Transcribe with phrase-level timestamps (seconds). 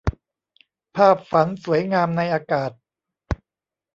[0.95, 2.71] ภาพฝันสวยงามในอากาศ